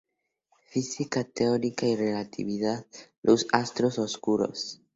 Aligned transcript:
Física 0.65 1.23
teórica 1.23 1.85
y 1.85 1.95
relatividad: 1.95 2.87
los 3.21 3.45
"astros 3.51 3.99
oscuros". 3.99 4.81